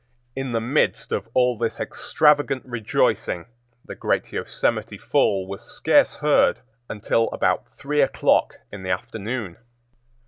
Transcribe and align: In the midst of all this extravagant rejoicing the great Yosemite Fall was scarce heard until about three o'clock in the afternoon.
In 0.35 0.51
the 0.51 0.59
midst 0.59 1.11
of 1.11 1.29
all 1.35 1.59
this 1.59 1.79
extravagant 1.79 2.65
rejoicing 2.65 3.45
the 3.85 3.93
great 3.93 4.31
Yosemite 4.31 4.97
Fall 4.97 5.45
was 5.45 5.61
scarce 5.61 6.15
heard 6.15 6.61
until 6.89 7.29
about 7.29 7.67
three 7.77 8.01
o'clock 8.01 8.55
in 8.71 8.81
the 8.81 8.89
afternoon. 8.89 9.57